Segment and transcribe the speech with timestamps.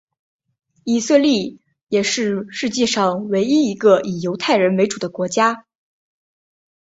[0.83, 5.67] 以色列也是世界上唯一一个以犹太人为主的国家。